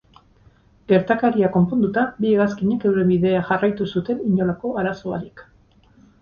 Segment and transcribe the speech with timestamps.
[0.91, 5.47] Gertakaria konponduta, bi hegazkinek euren bidea jarraitu zuten, inolako arazo barik.